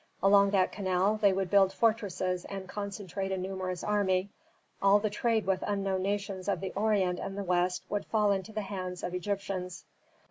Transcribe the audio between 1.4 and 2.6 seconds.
build fortresses